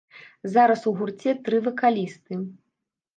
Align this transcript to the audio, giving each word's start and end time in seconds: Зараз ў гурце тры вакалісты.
Зараз 0.53 0.79
ў 0.79 0.93
гурце 1.01 1.33
тры 1.49 1.59
вакалісты. 1.67 2.39